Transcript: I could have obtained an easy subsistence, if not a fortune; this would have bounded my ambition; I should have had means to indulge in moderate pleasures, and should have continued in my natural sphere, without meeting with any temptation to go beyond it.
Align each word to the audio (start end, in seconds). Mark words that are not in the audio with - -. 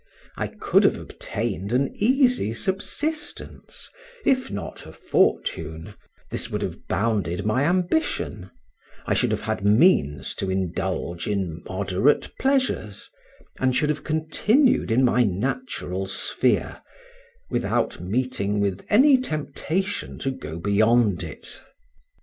I 0.35 0.47
could 0.47 0.83
have 0.83 0.95
obtained 0.97 1.71
an 1.71 1.93
easy 1.95 2.53
subsistence, 2.53 3.87
if 4.25 4.49
not 4.49 4.87
a 4.87 4.91
fortune; 4.91 5.93
this 6.31 6.49
would 6.49 6.63
have 6.63 6.87
bounded 6.87 7.45
my 7.45 7.65
ambition; 7.65 8.49
I 9.05 9.13
should 9.13 9.29
have 9.29 9.43
had 9.43 9.63
means 9.63 10.33
to 10.37 10.49
indulge 10.49 11.27
in 11.27 11.61
moderate 11.69 12.31
pleasures, 12.39 13.11
and 13.59 13.75
should 13.75 13.89
have 13.89 14.03
continued 14.03 14.89
in 14.89 15.05
my 15.05 15.23
natural 15.23 16.07
sphere, 16.07 16.81
without 17.51 17.99
meeting 18.01 18.59
with 18.59 18.83
any 18.89 19.19
temptation 19.19 20.17
to 20.17 20.31
go 20.31 20.57
beyond 20.57 21.21
it. 21.21 21.61